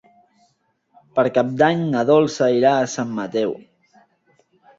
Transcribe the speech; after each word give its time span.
Per 1.19 1.25
Cap 1.35 1.51
d'Any 1.63 1.83
na 1.91 2.01
Dolça 2.11 2.49
irà 2.61 2.73
a 2.79 2.89
Sant 2.95 3.13
Mateu. 3.21 3.55